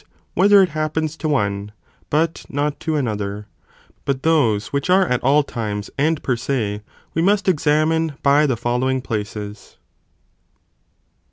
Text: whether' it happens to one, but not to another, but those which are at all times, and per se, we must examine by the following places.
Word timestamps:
whether' 0.33 0.63
it 0.63 0.69
happens 0.69 1.15
to 1.15 1.29
one, 1.29 1.71
but 2.09 2.43
not 2.49 2.79
to 2.79 2.95
another, 2.95 3.45
but 4.03 4.23
those 4.23 4.73
which 4.73 4.89
are 4.89 5.05
at 5.05 5.21
all 5.21 5.43
times, 5.43 5.91
and 5.95 6.23
per 6.23 6.35
se, 6.35 6.81
we 7.13 7.21
must 7.21 7.47
examine 7.47 8.13
by 8.23 8.47
the 8.47 8.57
following 8.57 8.99
places. 8.99 9.77